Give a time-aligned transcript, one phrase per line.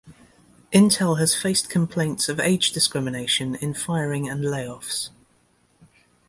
[0.73, 5.11] Intel has faced complaints of age discrimination in firing and layoffs.